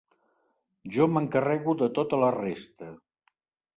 Jo 0.95 1.07
m'encarrego 1.11 1.77
de 1.85 1.91
tota 2.01 2.19
la 2.25 2.33
resta. 2.39 2.91